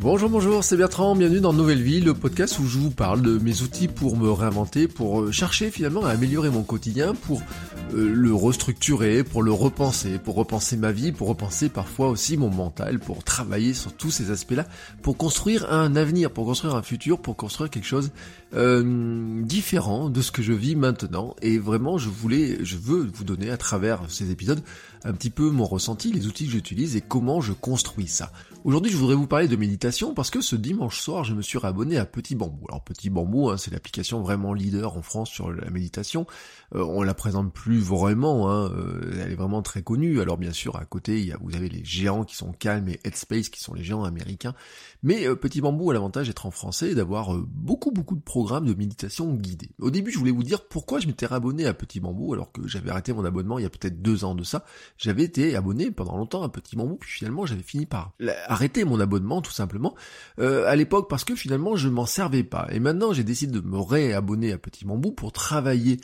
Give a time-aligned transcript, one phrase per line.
[0.00, 3.36] Bonjour, bonjour, c'est Bertrand, bienvenue dans Nouvelle Vie, le podcast où je vous parle de
[3.36, 7.42] mes outils pour me réinventer, pour euh, chercher finalement à améliorer mon quotidien, pour
[7.92, 12.98] le restructurer, pour le repenser, pour repenser ma vie, pour repenser parfois aussi mon mental,
[12.98, 14.66] pour travailler sur tous ces aspects-là,
[15.02, 18.10] pour construire un avenir, pour construire un futur, pour construire quelque chose
[18.54, 21.34] euh, différent de ce que je vis maintenant.
[21.42, 24.62] Et vraiment, je voulais, je veux vous donner à travers ces épisodes
[25.04, 28.32] un petit peu mon ressenti, les outils que j'utilise et comment je construis ça.
[28.64, 31.58] Aujourd'hui, je voudrais vous parler de méditation parce que ce dimanche soir, je me suis
[31.62, 32.66] abonné à Petit Bambou.
[32.68, 36.26] Alors Petit Bambou, hein, c'est l'application vraiment leader en France sur la méditation.
[36.74, 40.20] Euh, on la présente plus vraiment, hein, euh, elle est vraiment très connue.
[40.20, 42.88] Alors bien sûr, à côté, il y a, vous avez les géants qui sont calmes
[42.88, 44.54] et Headspace qui sont les géants américains.
[45.02, 48.66] Mais euh, Petit Bambou a l'avantage d'être en français et d'avoir beaucoup beaucoup de programmes
[48.66, 49.70] de méditation guidés.
[49.80, 52.66] Au début, je voulais vous dire pourquoi je m'étais abonné à Petit Bambou alors que
[52.66, 54.64] j'avais arrêté mon abonnement il y a peut-être deux ans de ça.
[54.96, 58.12] J'avais été abonné pendant longtemps à Petit Bambou, puis finalement j'avais fini par
[58.46, 59.94] arrêter mon abonnement tout simplement
[60.38, 62.66] à l'époque parce que finalement je m'en servais pas.
[62.70, 66.00] Et maintenant j'ai décidé de me réabonner à Petit Bambou pour travailler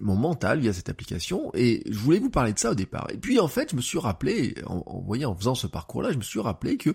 [0.00, 3.08] mon mental via cette application et je voulais vous parler de ça au départ.
[3.12, 6.18] Et puis en fait, je me suis rappelé, en, voyant, en faisant ce parcours-là, je
[6.18, 6.90] me suis rappelé que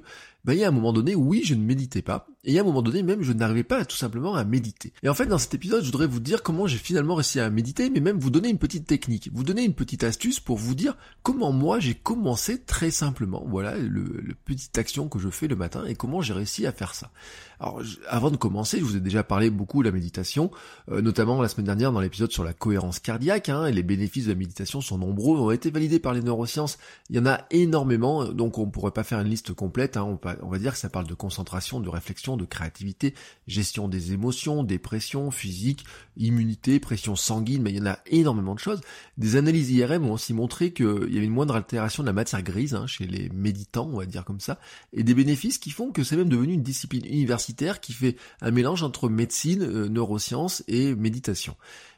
[0.46, 2.66] ben, il y a un moment donné, oui, je ne méditais pas, et a un
[2.66, 4.94] moment donné même, je n'arrivais pas tout simplement à méditer.
[5.04, 7.50] Et en fait, dans cet épisode, je voudrais vous dire comment j'ai finalement réussi à
[7.50, 10.76] méditer, mais même vous donner une petite technique, vous donner une petite astuce pour vous
[10.76, 15.48] dire comment moi j'ai commencé très simplement, voilà, le, le petite action que je fais
[15.48, 17.12] le matin et comment j'ai réussi à faire ça.
[17.60, 20.50] Alors, avant de commencer, je vous ai déjà parlé beaucoup de la méditation,
[20.90, 24.26] euh, notamment la semaine dernière dans l'épisode sur la cohérence cardiaque, hein, et les bénéfices
[24.26, 26.80] de la méditation sont nombreux, ont été validés par les neurosciences,
[27.12, 30.50] il y en a énormément, donc on pourrait pas faire une liste complète, hein, on
[30.50, 33.14] va dire que ça parle de concentration, de réflexion, de créativité,
[33.48, 35.86] gestion des émotions, dépression, physique,
[36.18, 38.82] immunité, pression sanguine, mais il y en a énormément de choses.
[39.18, 42.44] Des analyses IRM ont aussi montré qu'il y avait une moindre altération de la matière
[42.44, 44.60] grise hein, chez les méditants, on va dire comme ça,
[44.94, 48.52] et des bénéfices qui font que c'est même devenu une discipline universitaire qui fait un
[48.52, 51.56] mélange entre médecine, euh, neurosciences et méditation.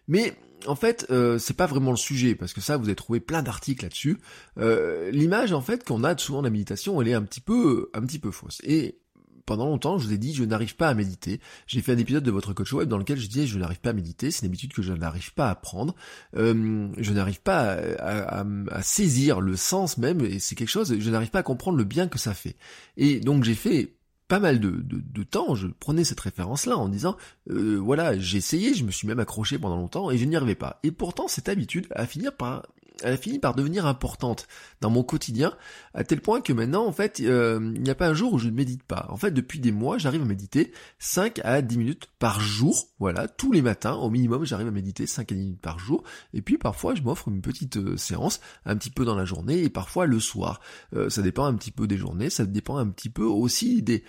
[0.08, 0.36] Mais
[0.68, 3.42] en fait, euh, c'est pas vraiment le sujet parce que ça, vous avez trouvé plein
[3.42, 4.18] d'articles là-dessus.
[4.58, 7.90] Euh, l'image en fait qu'on a souvent de la méditation, elle est un petit peu,
[7.94, 8.62] un petit peu fausse.
[8.64, 8.98] Et
[9.46, 11.40] pendant longtemps, je vous ai dit, je n'arrive pas à méditer.
[11.68, 13.92] J'ai fait un épisode de votre coach web dans lequel je disais, je n'arrive pas
[13.92, 14.32] à méditer.
[14.32, 15.96] C'est une habitude que je n'arrive pas à prendre.
[16.34, 20.98] je n'arrive pas à, à, saisir le sens même, et c'est quelque chose.
[21.00, 22.56] Je n'arrive pas à comprendre le bien que ça fait.
[22.98, 23.94] Et donc j'ai fait
[24.28, 27.18] pas mal de, de, temps, je prenais cette référence-là en disant,
[27.50, 30.56] euh, voilà, j'ai essayé, je me suis même accroché pendant longtemps et je n'y arrivais
[30.56, 30.80] pas.
[30.84, 32.64] Et pourtant, cette habitude a fini par
[33.02, 34.48] elle a fini par devenir importante
[34.82, 35.54] dans mon quotidien,
[35.94, 38.38] à tel point que maintenant, en fait, euh, il n'y a pas un jour où
[38.38, 39.08] je ne médite pas.
[39.10, 42.90] En fait, depuis des mois, j'arrive à méditer 5 à 10 minutes par jour.
[43.00, 46.04] Voilà, tous les matins, au minimum, j'arrive à méditer 5 à 10 minutes par jour.
[46.34, 49.64] Et puis, parfois, je m'offre une petite euh, séance, un petit peu dans la journée,
[49.64, 50.62] et parfois le soir.
[50.96, 54.04] Euh, ça dépend un petit peu des journées, ça dépend un petit peu aussi des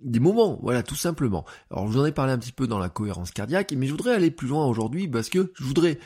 [0.00, 1.44] des moments, voilà, tout simplement.
[1.70, 3.90] Alors, je vous en ai parlé un petit peu dans la cohérence cardiaque, mais je
[3.90, 5.98] voudrais aller plus loin aujourd'hui parce que je voudrais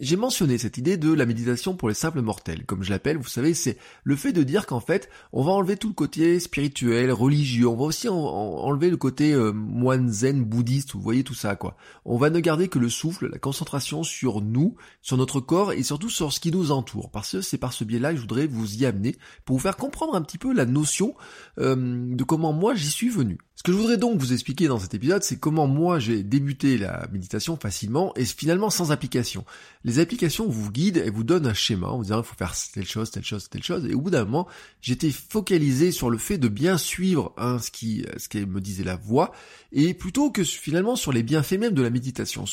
[0.00, 3.28] j'ai mentionné cette idée de la méditation pour les simples mortels, comme je l'appelle, vous
[3.28, 7.12] savez, c'est le fait de dire qu'en fait, on va enlever tout le côté spirituel,
[7.12, 11.54] religieux, on va aussi enlever le côté euh, moine zen, bouddhiste, vous voyez tout ça,
[11.54, 11.76] quoi.
[12.04, 15.82] On va ne garder que le souffle, la concentration sur nous, sur notre corps et
[15.82, 18.46] surtout sur ce qui nous entoure, parce que c'est par ce biais-là que je voudrais
[18.46, 21.14] vous y amener, pour vous faire comprendre un petit peu la notion
[21.58, 23.38] euh, de comment moi j'y suis venu.
[23.60, 26.78] Ce que je voudrais donc vous expliquer dans cet épisode, c'est comment moi j'ai débuté
[26.78, 29.44] la méditation facilement et finalement sans application.
[29.84, 32.54] Les applications vous guident et vous donnent un schéma en vous disant il faut faire
[32.72, 33.84] telle chose, telle chose, telle chose.
[33.84, 34.48] Et au bout d'un moment,
[34.80, 38.96] j'étais focalisé sur le fait de bien suivre hein, ce qui ce me disait la
[38.96, 39.30] voix
[39.72, 42.46] et plutôt que finalement sur les bienfaits même de la méditation,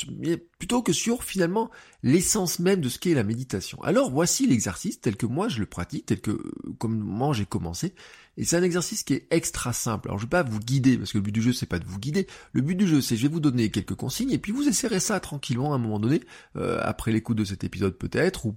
[0.60, 1.72] plutôt que sur finalement
[2.04, 3.82] l'essence même de ce qu'est la méditation.
[3.82, 6.38] Alors voici l'exercice tel que moi je le pratique, tel que
[6.80, 7.94] comment j'ai commencé.
[8.38, 10.10] Et c'est un exercice qui est extra simple.
[10.10, 11.86] Alors je vais pas vous guider, parce que le but du jeu c'est pas de
[11.86, 12.28] vous guider.
[12.54, 15.00] Le but du jeu c'est je vais vous donner quelques consignes et puis vous essayerez
[15.00, 16.22] ça tranquillement à un moment donné,
[16.56, 18.56] euh, après l'écoute de cet épisode peut-être, ou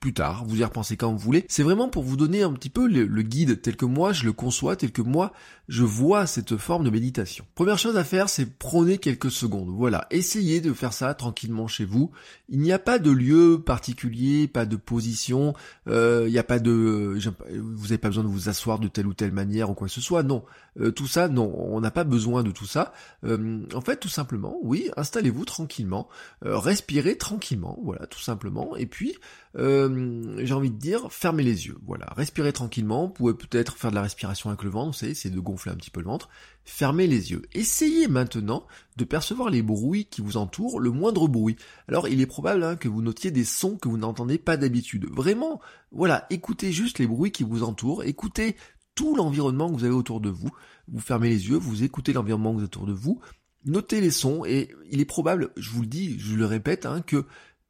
[0.00, 1.44] plus, tard, vous y repensez quand vous voulez.
[1.48, 4.32] C'est vraiment pour vous donner un petit peu le, guide tel que moi je le
[4.32, 5.32] conçois, tel que moi
[5.68, 7.44] je vois cette forme de méditation.
[7.54, 9.70] Première chose à faire c'est prôner quelques secondes.
[9.70, 12.10] Voilà, essayez de faire ça tranquillement chez vous.
[12.48, 15.54] Il n'y a pas de lieu particulier, pas de position,
[15.88, 17.18] euh, il n'y a pas de,
[17.58, 20.00] vous n'avez pas besoin de vous asseoir de ou telle manière ou quoi que ce
[20.00, 20.22] soit.
[20.22, 20.44] Non,
[20.80, 22.92] euh, tout ça, non, on n'a pas besoin de tout ça.
[23.24, 26.08] Euh, en fait, tout simplement, oui, installez-vous tranquillement,
[26.42, 28.76] respirez tranquillement, voilà, tout simplement.
[28.76, 29.16] Et puis,
[29.54, 33.06] j'ai envie de dire, fermez les yeux, voilà, respirez tranquillement.
[33.06, 35.72] Vous pouvez peut-être faire de la respiration avec le ventre, vous savez, c'est de gonfler
[35.72, 36.28] un petit peu le ventre.
[36.64, 37.42] Fermez les yeux.
[37.54, 38.66] Essayez maintenant
[38.96, 41.56] de percevoir les bruits qui vous entourent, le moindre bruit.
[41.86, 45.06] Alors il est probable hein, que vous notiez des sons que vous n'entendez pas d'habitude.
[45.08, 45.60] Vraiment,
[45.92, 48.56] voilà, écoutez juste les bruits qui vous entourent, écoutez
[48.96, 50.50] tout l'environnement que vous avez autour de vous.
[50.88, 53.20] Vous fermez les yeux, vous écoutez l'environnement que vous autour de vous,
[53.64, 57.02] notez les sons et il est probable, je vous le dis, je le répète, hein,
[57.02, 57.24] que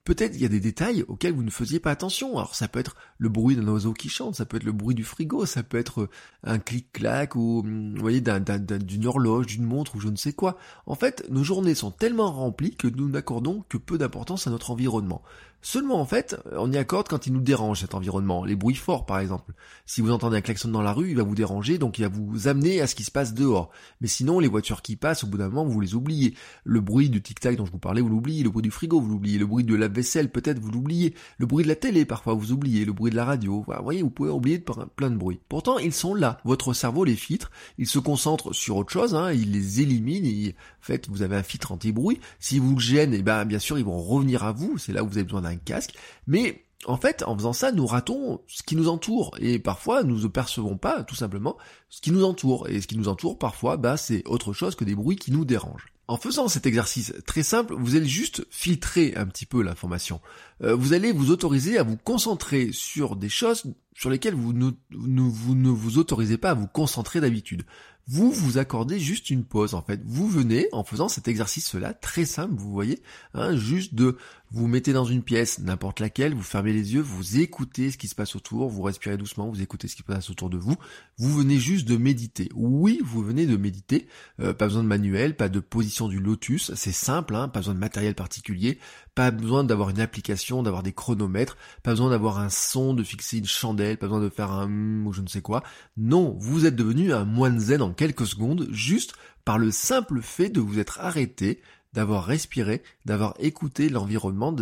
[0.06, 2.38] Peut-être il y a des détails auxquels vous ne faisiez pas attention.
[2.38, 4.94] Alors ça peut être le bruit d'un oiseau qui chante, ça peut être le bruit
[4.94, 6.10] du frigo, ça peut être euh,
[6.44, 10.58] un clic-clac ou hum, vous voyez d'une horloge, d'une montre ou je ne sais quoi.
[10.86, 14.70] En fait, nos journées sont tellement remplies que nous n'accordons que peu d'importance à notre
[14.70, 15.22] environnement.
[15.62, 19.06] Seulement en fait, on y accorde quand il nous dérange cet environnement, les bruits forts
[19.06, 19.52] par exemple.
[19.84, 22.08] Si vous entendez un klaxon dans la rue, il va vous déranger, donc il va
[22.08, 23.70] vous amener à ce qui se passe dehors.
[24.00, 26.34] Mais sinon, les voitures qui passent, au bout d'un moment, vous les oubliez.
[26.64, 28.42] Le bruit du tic-tac dont je vous parlais, vous l'oubliez.
[28.42, 29.38] Le bruit du frigo, vous l'oubliez.
[29.38, 31.14] Le bruit de la vaisselle, peut-être, vous l'oubliez.
[31.38, 32.84] Le bruit de la télé, parfois, vous oubliez.
[32.84, 33.64] Le bruit de la radio.
[33.66, 34.62] Vous voyez, vous pouvez oublier
[34.96, 35.40] plein de bruits.
[35.48, 36.38] Pourtant, ils sont là.
[36.44, 37.50] Votre cerveau les filtre.
[37.78, 39.32] Il se concentre sur autre chose, hein.
[39.32, 40.26] il les élimine.
[40.26, 42.20] En fait, vous avez un filtre anti-bruit.
[42.38, 44.78] Si vous le gênez, eh ben, bien sûr, ils vont revenir à vous.
[44.78, 45.94] C'est là où vous avez besoin d'un casque.
[46.26, 49.34] Mais en fait, en faisant ça, nous ratons ce qui nous entoure.
[49.40, 51.56] Et parfois, nous ne percevons pas, tout simplement,
[51.88, 52.68] ce qui nous entoure.
[52.68, 55.44] Et ce qui nous entoure, parfois, bah, c'est autre chose que des bruits qui nous
[55.44, 55.92] dérangent.
[56.08, 60.20] En faisant cet exercice très simple, vous allez juste filtrer un petit peu l'information.
[60.62, 63.64] Euh, vous allez vous autoriser à vous concentrer sur des choses
[63.96, 67.64] sur lesquelles vous ne, vous ne vous autorisez pas à vous concentrer d'habitude
[68.08, 70.00] vous vous accordez juste une pause en fait.
[70.04, 73.02] Vous venez en faisant cet exercice-là très simple, vous voyez,
[73.34, 74.16] hein, juste de
[74.52, 78.06] vous mettez dans une pièce, n'importe laquelle, vous fermez les yeux, vous écoutez ce qui
[78.06, 80.76] se passe autour, vous respirez doucement, vous écoutez ce qui se passe autour de vous.
[81.18, 82.48] Vous venez juste de méditer.
[82.54, 84.06] Oui, vous venez de méditer.
[84.40, 86.72] Euh, pas besoin de manuel, pas de position du lotus.
[86.74, 88.78] C'est simple, hein, pas besoin de matériel particulier,
[89.16, 93.38] pas besoin d'avoir une application, d'avoir des chronomètres, pas besoin d'avoir un son, de fixer
[93.38, 94.70] une chandelle, pas besoin de faire un
[95.06, 95.62] ou je ne sais quoi.
[95.96, 99.14] Non, vous êtes devenu un moine zen en quelques secondes, juste
[99.46, 101.62] par le simple fait de vous être arrêté,
[101.94, 104.54] d'avoir respiré, d'avoir écouté l'environnement,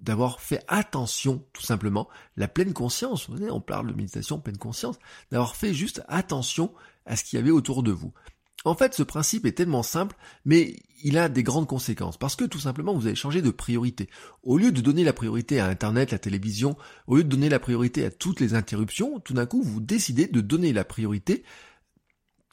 [0.00, 2.08] d'avoir fait attention, tout simplement,
[2.38, 3.28] la pleine conscience.
[3.28, 4.98] Vous voyez, on parle de méditation pleine conscience,
[5.30, 6.72] d'avoir fait juste attention
[7.04, 8.14] à ce qu'il y avait autour de vous.
[8.64, 12.44] En fait, ce principe est tellement simple, mais il a des grandes conséquences, parce que
[12.44, 14.08] tout simplement, vous avez changé de priorité.
[14.42, 16.76] Au lieu de donner la priorité à Internet, la télévision,
[17.06, 20.26] au lieu de donner la priorité à toutes les interruptions, tout d'un coup, vous décidez
[20.26, 21.44] de donner la priorité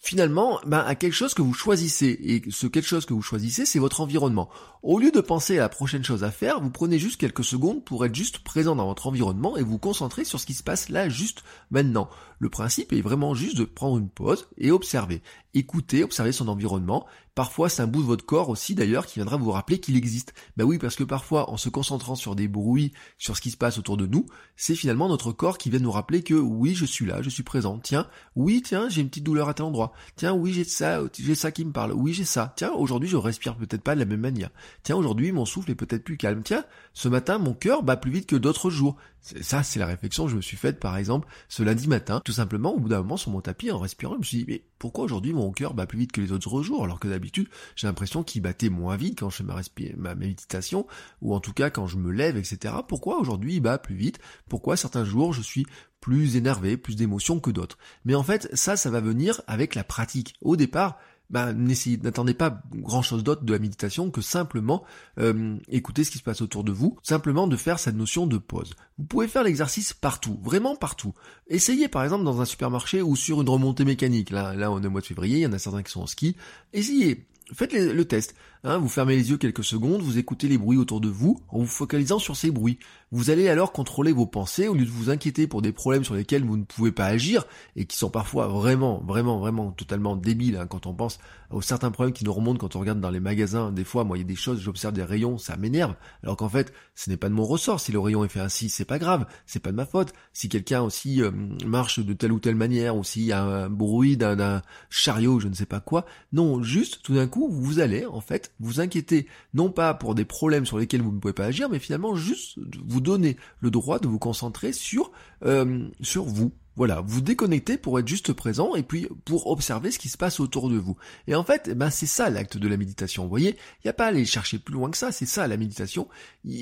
[0.05, 2.17] finalement ben, à quelque chose que vous choisissez.
[2.21, 4.49] Et ce quelque chose que vous choisissez, c'est votre environnement.
[4.83, 7.83] Au lieu de penser à la prochaine chose à faire, vous prenez juste quelques secondes
[7.83, 10.89] pour être juste présent dans votre environnement et vous concentrer sur ce qui se passe
[10.89, 12.07] là juste maintenant.
[12.37, 15.23] Le principe est vraiment juste de prendre une pause et observer.
[15.55, 17.07] Écouter, observer son environnement.
[17.33, 20.33] Parfois, c'est un bout de votre corps aussi d'ailleurs qui viendra vous rappeler qu'il existe.
[20.55, 23.57] Ben oui, parce que parfois, en se concentrant sur des bruits, sur ce qui se
[23.57, 24.25] passe autour de nous,
[24.55, 27.43] c'est finalement notre corps qui vient nous rappeler que oui, je suis là, je suis
[27.43, 27.79] présent.
[27.79, 29.91] Tiens, oui, tiens, j'ai une petite douleur à tel endroit.
[30.15, 31.93] Tiens, oui, j'ai ça, j'ai ça qui me parle.
[31.93, 32.53] Oui, j'ai ça.
[32.55, 34.49] Tiens, aujourd'hui, je respire peut-être pas de la même manière.
[34.83, 36.43] Tiens, aujourd'hui, mon souffle est peut-être plus calme.
[36.43, 36.63] Tiens,
[36.93, 38.97] ce matin, mon cœur bat plus vite que d'autres jours.
[39.41, 42.21] Ça, c'est la réflexion que je me suis faite, par exemple, ce lundi matin.
[42.23, 44.45] Tout simplement, au bout d'un moment, sur mon tapis, en respirant, je me suis dit,
[44.47, 47.47] mais pourquoi aujourd'hui mon cœur bat plus vite que les autres jours, alors que d'habitude,
[47.75, 49.61] j'ai l'impression qu'il battait moins vite quand je fais ma,
[49.97, 50.87] ma méditation,
[51.21, 52.75] ou en tout cas quand je me lève, etc.
[52.87, 54.19] Pourquoi aujourd'hui il bat plus vite?
[54.49, 55.65] Pourquoi certains jours je suis
[56.01, 57.77] plus énervé, plus d'émotions que d'autres?
[58.05, 60.35] Mais en fait, ça, ça va venir avec la pratique.
[60.41, 60.97] Au départ,
[61.29, 64.83] bah, n'attendez pas grand chose d'autre de la méditation que simplement
[65.19, 68.37] euh, écouter ce qui se passe autour de vous, simplement de faire cette notion de
[68.37, 68.75] pause.
[68.97, 71.13] Vous pouvez faire l'exercice partout, vraiment partout.
[71.47, 74.29] Essayez par exemple dans un supermarché ou sur une remontée mécanique.
[74.29, 76.01] Là, là on est au mois de février, il y en a certains qui sont
[76.01, 76.35] en ski.
[76.73, 78.35] Essayez, faites le test.
[78.67, 81.59] Hein, vous fermez les yeux quelques secondes, vous écoutez les bruits autour de vous en
[81.59, 82.79] vous focalisant sur ces bruits.
[83.11, 86.15] Vous allez alors contrôler vos pensées au lieu de vous inquiéter pour des problèmes sur
[86.15, 87.45] lesquels vous ne pouvez pas agir
[87.75, 91.19] et qui sont parfois vraiment, vraiment, vraiment totalement débiles hein, quand on pense
[91.51, 93.71] aux certains problèmes qui nous remontent quand on regarde dans les magasins.
[93.71, 95.93] Des fois, moi, il y a des choses, j'observe des rayons, ça m'énerve.
[96.23, 97.79] Alors qu'en fait, ce n'est pas de mon ressort.
[97.79, 100.11] Si le rayon est fait ainsi, c'est pas grave, c'est pas de ma faute.
[100.33, 101.29] Si quelqu'un aussi euh,
[101.67, 105.49] marche de telle ou telle manière, ou s'il y a un bruit d'un chariot, je
[105.49, 109.27] ne sais pas quoi, non, juste tout d'un coup, vous allez en fait vous inquiétez
[109.53, 112.57] non pas pour des problèmes sur lesquels vous ne pouvez pas agir, mais finalement juste
[112.85, 115.11] vous donner le droit de vous concentrer sur,
[115.45, 119.99] euh, sur vous, Voilà, vous déconnectez pour être juste présent et puis pour observer ce
[119.99, 120.97] qui se passe autour de vous.
[121.27, 123.23] Et en fait, eh ben c'est ça l'acte de la méditation.
[123.23, 125.47] Vous voyez, il n'y a pas à aller chercher plus loin que ça, c'est ça
[125.47, 126.07] la méditation.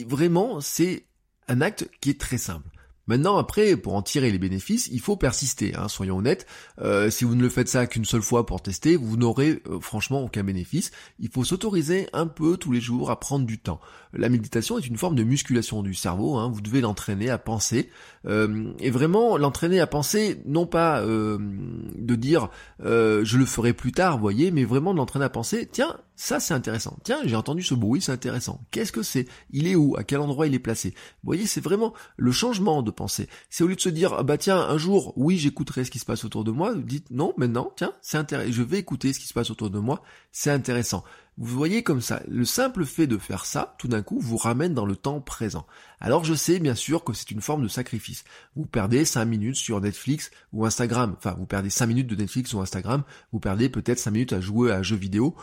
[0.07, 1.05] vraiment, c'est
[1.47, 2.69] un acte qui est très simple.
[3.05, 6.48] Maintenant, après, pour en tirer les bénéfices, il faut persister, hein, soyons honnêtes.
[6.81, 9.79] Euh, si vous ne le faites ça qu'une seule fois pour tester, vous n'aurez euh,
[9.81, 10.91] franchement aucun bénéfice.
[11.19, 13.81] Il faut s'autoriser un peu tous les jours à prendre du temps.
[14.13, 17.89] La méditation est une forme de musculation du cerveau, hein, vous devez l'entraîner à penser.
[18.25, 24.17] Euh, et vraiment l'entraîner à penser, non pas de dire je le ferai plus tard,
[24.17, 26.98] voyez, mais vraiment de l'entraîner à penser, tiens, ça c'est intéressant.
[27.03, 28.62] Tiens, j'ai entendu ce bruit, c'est intéressant.
[28.72, 29.27] Qu'est-ce que c'est?
[29.51, 29.96] Il est où?
[29.98, 30.89] À quel endroit il est placé?
[30.89, 33.27] Vous voyez, c'est vraiment le changement de pensée.
[33.50, 36.00] C'est au lieu de se dire ah bah tiens, un jour, oui, j'écouterai ce qui
[36.00, 39.20] se passe autour de moi, dites non, maintenant, tiens, c'est intéressant, je vais écouter ce
[39.20, 41.03] qui se passe autour de moi, c'est intéressant.
[41.38, 44.75] Vous voyez comme ça, le simple fait de faire ça, tout d'un coup, vous ramène
[44.75, 45.65] dans le temps présent.
[46.00, 48.24] Alors je sais bien sûr que c'est une forme de sacrifice.
[48.55, 52.53] Vous perdez 5 minutes sur Netflix ou Instagram, enfin vous perdez 5 minutes de Netflix
[52.53, 55.36] ou Instagram, vous perdez peut-être 5 minutes à jouer à un jeu vidéo,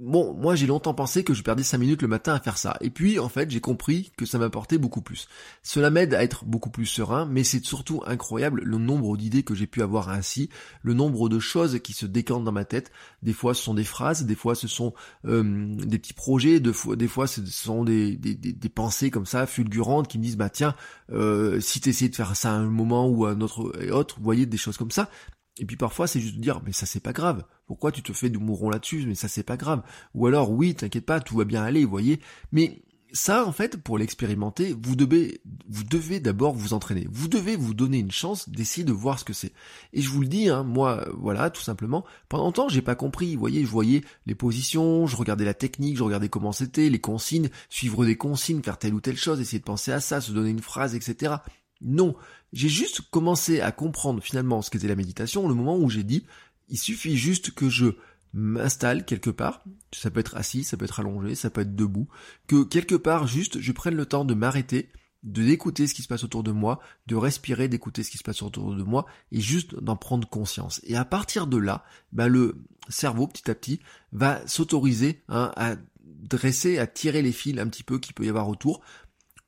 [0.00, 2.76] bon, moi j'ai longtemps pensé que je perdais 5 minutes le matin à faire ça.
[2.80, 5.28] Et puis en fait j'ai compris que ça m'apportait beaucoup plus.
[5.62, 9.54] Cela m'aide à être beaucoup plus serein, mais c'est surtout incroyable le nombre d'idées que
[9.54, 10.48] j'ai pu avoir ainsi,
[10.82, 12.90] le nombre de choses qui se décantent dans ma tête.
[13.22, 16.72] Des fois ce sont des phrases, des fois ce sont euh, des petits projets, des
[16.72, 18.18] fois, ce sont des,
[18.74, 20.74] pensées comme ça fulgurantes qui me disent bah tiens,
[21.12, 24.16] euh, si tu de faire ça à un moment ou à un autre et autre,
[24.18, 25.10] vous voyez des choses comme ça.
[25.58, 27.44] Et puis parfois c'est juste de dire mais ça c'est pas grave.
[27.66, 29.04] Pourquoi tu te fais de mourons là-dessus?
[29.06, 29.82] Mais ça c'est pas grave.
[30.14, 32.20] Ou alors oui, t'inquiète pas, tout va bien aller, vous voyez.
[32.52, 37.06] Mais ça en fait pour l'expérimenter, vous devez vous devez d'abord vous entraîner.
[37.10, 39.52] Vous devez vous donner une chance d'essayer de voir ce que c'est.
[39.92, 43.34] Et je vous le dis hein, moi voilà, tout simplement, pendant longtemps, j'ai pas compris,
[43.34, 47.00] vous voyez, je voyais les positions, je regardais la technique, je regardais comment c'était, les
[47.00, 50.32] consignes, suivre des consignes, faire telle ou telle chose, essayer de penser à ça, se
[50.32, 51.36] donner une phrase, etc.
[51.80, 52.16] Non,
[52.52, 56.24] j'ai juste commencé à comprendre finalement ce qu'était la méditation le moment où j'ai dit,
[56.68, 57.86] il suffit juste que je
[58.32, 62.08] m'installe quelque part, ça peut être assis, ça peut être allongé, ça peut être debout,
[62.46, 64.90] que quelque part juste je prenne le temps de m'arrêter,
[65.22, 68.22] de d'écouter ce qui se passe autour de moi, de respirer, d'écouter ce qui se
[68.22, 70.80] passe autour de moi, et juste d'en prendre conscience.
[70.84, 73.80] Et à partir de là, bah, le cerveau petit à petit
[74.12, 78.28] va s'autoriser hein, à dresser, à tirer les fils un petit peu qu'il peut y
[78.28, 78.82] avoir autour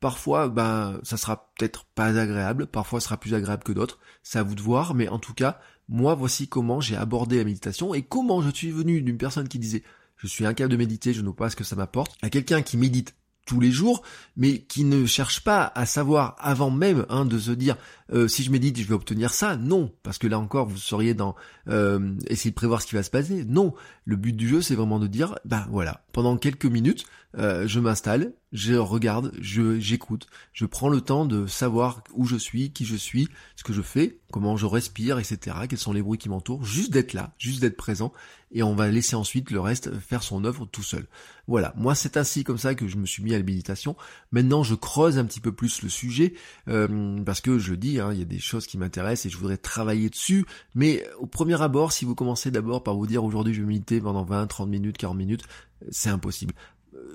[0.01, 4.39] Parfois, ben, ça sera peut-être pas agréable, parfois ça sera plus agréable que d'autres, c'est
[4.39, 7.93] à vous de voir, mais en tout cas, moi voici comment j'ai abordé la méditation
[7.93, 9.83] et comment je suis venu d'une personne qui disait
[10.17, 12.63] je suis incapable de méditer, je ne vois pas ce que ça m'apporte, à quelqu'un
[12.63, 13.15] qui médite
[13.47, 14.03] tous les jours,
[14.37, 17.77] mais qui ne cherche pas à savoir avant même hein, de se dire
[18.13, 19.57] euh, si je médite je vais obtenir ça.
[19.57, 21.35] Non, parce que là encore vous seriez dans
[21.69, 23.45] euh, essayer de prévoir ce qui va se passer.
[23.45, 27.05] Non, le but du jeu c'est vraiment de dire ben voilà pendant quelques minutes
[27.39, 32.37] euh, je m'installe, je regarde, je j'écoute, je prends le temps de savoir où je
[32.37, 35.57] suis, qui je suis, ce que je fais, comment je respire, etc.
[35.69, 38.13] Quels sont les bruits qui m'entourent, juste d'être là, juste d'être présent,
[38.53, 41.07] et on va laisser ensuite le reste faire son œuvre tout seul.
[41.47, 43.97] Voilà, moi c'est ainsi comme ça que je me suis mis à la méditation.
[44.33, 46.35] Maintenant je creuse un petit peu plus le sujet,
[46.67, 49.37] euh, parce que je dis, hein, il y a des choses qui m'intéressent et je
[49.37, 53.55] voudrais travailler dessus, mais au premier abord, si vous commencez d'abord par vous dire aujourd'hui
[53.55, 55.45] je vais méditer pendant 20, 30 minutes, 40 minutes,
[55.91, 56.55] c'est impossible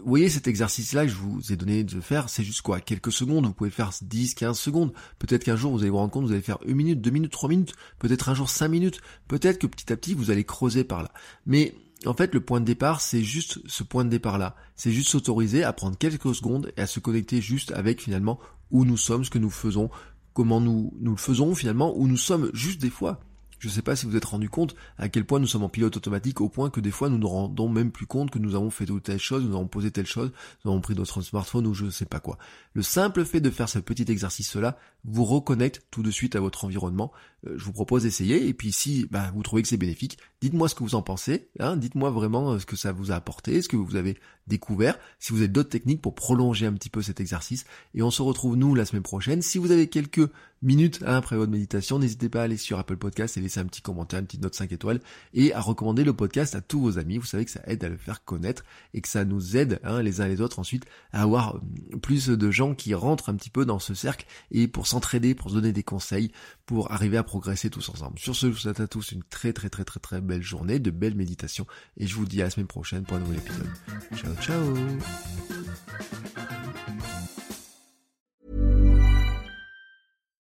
[0.06, 3.12] vous voyez cet exercice-là que je vous ai donné de faire, c'est juste quoi Quelques
[3.12, 4.94] secondes, vous pouvez faire 10, 15 secondes.
[5.18, 7.32] Peut-être qu'un jour vous allez vous rendre compte, vous allez faire une minute, deux minutes,
[7.32, 10.84] trois minutes, peut-être un jour cinq minutes, peut-être que petit à petit vous allez creuser
[10.84, 11.12] par là.
[11.48, 11.74] Mais
[12.06, 14.56] en fait, le point de départ, c'est juste ce point de départ-là.
[14.76, 18.86] C'est juste s'autoriser à prendre quelques secondes et à se connecter juste avec finalement où
[18.86, 19.90] nous sommes, ce que nous faisons,
[20.36, 23.22] comment nous, nous le faisons finalement, où nous sommes juste des fois.
[23.66, 25.70] Je ne sais pas si vous êtes rendu compte à quel point nous sommes en
[25.70, 28.54] pilote automatique au point que des fois nous ne rendons même plus compte que nous
[28.54, 30.32] avons fait telle chose, nous avons posé telle chose,
[30.64, 32.38] nous avons pris notre smartphone ou je ne sais pas quoi.
[32.76, 36.64] Le simple fait de faire ce petit exercice-là vous reconnecte tout de suite à votre
[36.64, 37.12] environnement.
[37.48, 40.70] Euh, je vous propose d'essayer et puis si bah, vous trouvez que c'est bénéfique, dites-moi
[40.70, 43.64] ce que vous en pensez, hein, dites-moi vraiment euh, ce que ça vous a apporté,
[43.64, 44.16] ce que vous avez
[44.48, 48.12] découvert, si vous avez d'autres techniques pour prolonger un petit peu cet exercice et on
[48.12, 49.42] se retrouve nous la semaine prochaine.
[49.42, 50.30] Si vous avez quelques
[50.62, 53.66] minutes hein, après votre méditation, n'hésitez pas à aller sur Apple Podcast et laisser un
[53.66, 55.00] petit commentaire, une petite note 5 étoiles
[55.34, 57.18] et à recommander le podcast à tous vos amis.
[57.18, 60.02] Vous savez que ça aide à le faire connaître et que ça nous aide hein,
[60.02, 63.50] les uns les autres ensuite à avoir euh, plus de gens qui rentrent un petit
[63.50, 66.32] peu dans ce cercle et pour s'entraider, pour se donner des conseils,
[66.66, 68.20] pour arriver à progresser tous ensemble.
[68.20, 70.80] Sur ce, je vous souhaite à tous une très très très très très belle journée,
[70.80, 71.66] de belles méditations
[71.98, 73.70] et je vous dis à la semaine prochaine pour un nouvel épisode.
[74.16, 74.76] Ciao ciao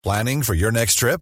[0.04, 1.22] Planning for your next trip?